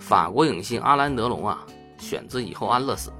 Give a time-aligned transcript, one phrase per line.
[0.00, 1.64] 法国影星阿兰·德龙啊，
[1.98, 3.12] 选自以后安乐死。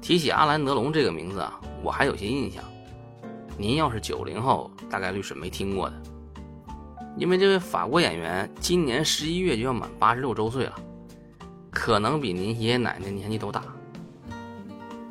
[0.00, 2.64] 提起阿兰·德龙这个名字啊，我还有些印象。
[3.58, 6.02] 您要是九零后，大概率是没听过的，
[7.18, 10.74] 因为这位法国演员今年十一月就要满八十六周岁了，
[11.70, 13.62] 可能比您爷爷奶奶年纪都大。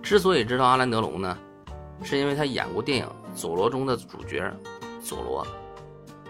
[0.02, 1.38] 之所以知道阿兰·德龙呢，
[2.04, 3.06] 是因为他演过电影
[3.36, 4.52] 《佐罗》中的主角
[5.02, 5.48] 佐罗，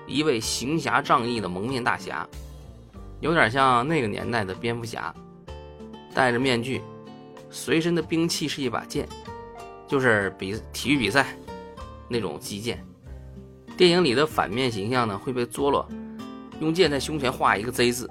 [0.06, 2.28] 一位行侠仗义的蒙面大侠，
[3.22, 5.16] 有点像那个年代的蝙蝠侠，
[6.14, 6.82] 戴着面具，
[7.50, 9.08] 随身的兵器是一把剑，
[9.88, 11.28] 就是比体育比赛
[12.10, 12.84] 那种击剑。
[13.78, 15.88] 电影里的反面形象呢，会被佐罗
[16.60, 18.10] 用剑在胸前画一个 Z 字，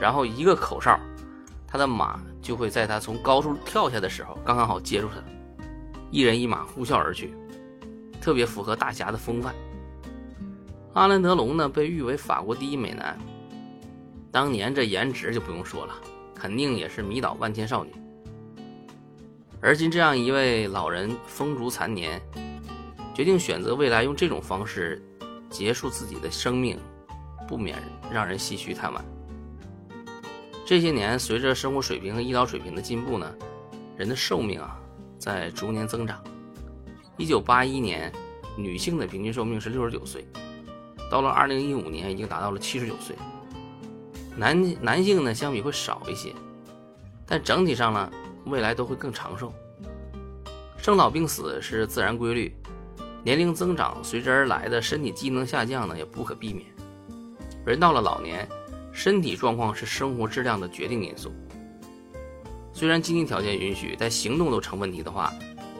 [0.00, 0.98] 然后一个口哨，
[1.68, 2.20] 他的马。
[2.42, 5.22] 就会在他从高处跳下的时候，刚刚好接住他，
[6.10, 7.34] 一人一马呼啸而去，
[8.18, 9.54] 特别符合大侠的风范。
[10.94, 13.16] 阿兰·德龙呢，被誉为法国第一美男，
[14.32, 15.94] 当年这颜值就不用说了，
[16.34, 17.92] 肯定也是迷倒万千少女。
[19.60, 22.20] 而今这样一位老人风烛残年，
[23.12, 25.02] 决定选择未来用这种方式
[25.50, 26.78] 结束自己的生命，
[27.48, 27.76] 不免
[28.12, 29.00] 让人唏嘘叹惋。
[30.64, 33.34] 这些年，随着生活水平和医疗水平的进步呢，
[33.96, 34.78] 人的寿命啊
[35.18, 36.22] 在逐年增长。
[37.18, 38.10] 一九八一年，
[38.56, 40.24] 女性的平均寿命是六十九岁，
[41.10, 43.16] 到了二零一五年已经达到了七十九岁。
[44.36, 46.34] 男男性呢相比会少一些，
[47.26, 48.12] 但整体上呢
[48.46, 49.52] 未来都会更长寿。
[50.78, 52.54] 生老病死是自然规律，
[53.22, 56.66] 年龄增长随之而来的身体机能下降呢也不可避免。
[57.64, 58.48] 人到了老年。
[58.92, 61.32] 身体状况是生活质量的决定因素。
[62.72, 65.32] 虽然经济条件允许，但行动都成问题的话，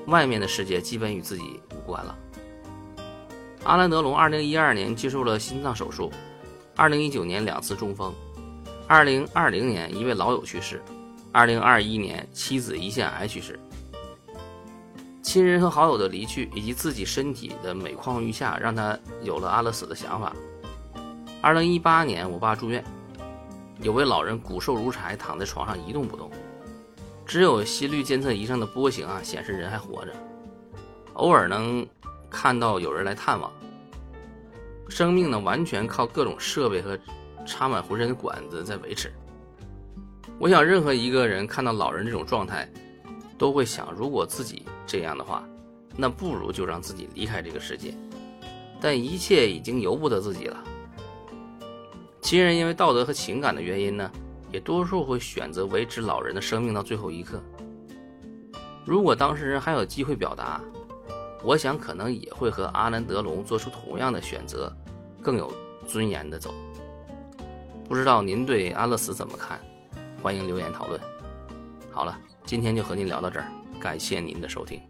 [0.07, 2.17] 外面的世界基本与自己无关了。
[3.65, 6.11] 阿兰·德龙2012年接受了心脏手术
[6.77, 8.15] ，2019年两次中风
[8.91, 10.83] ，2020年一位老友去世
[11.33, 13.57] ，2021年妻子胰腺癌去世。
[15.23, 20.35] 亲人和好友的离去，以及自己身体的每况愈下，让他有了安乐死的想法。
[21.41, 22.85] 2018年，我爸住院。
[23.81, 26.29] 有位老人骨瘦如柴，躺在床上一动不动，
[27.25, 30.13] 只有心率监测仪上的波形啊显示人还活着，
[31.13, 31.87] 偶尔能
[32.29, 33.49] 看到有人来探望。
[34.89, 36.99] 生命呢完全靠各种设备和
[37.51, 39.13] 插满浑身的管子在维持。
[40.39, 42.67] 我想任何一个人看到老人这种状态，
[43.37, 45.45] 都会想，如果自己这样的话，
[45.97, 47.93] 那不如就让自己离开这个世界。
[48.81, 50.57] 但一切已经由不得自己了。
[52.23, 54.11] 亲人因为道德和情感的原因呢，
[54.53, 57.43] 也多数会选择维持老人的生命到最后一刻。
[58.87, 60.61] 如果当事人还有机会表达，
[61.43, 64.75] 我想可能也会和阿兰·德龙做出同样的选择，
[65.21, 65.53] 更有
[65.87, 66.55] 尊严的走。
[67.91, 69.59] 不知道您对安乐死怎么看？
[70.23, 71.01] 欢迎留言讨论。
[71.91, 74.81] 好了，今天就和您聊到这儿，感谢您的收听。